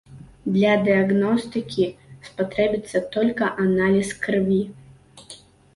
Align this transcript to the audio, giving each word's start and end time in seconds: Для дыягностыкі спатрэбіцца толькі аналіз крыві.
Для 0.53 0.69
дыягностыкі 0.87 1.85
спатрэбіцца 2.31 2.97
толькі 3.19 3.53
аналіз 3.69 4.09
крыві. 4.27 4.63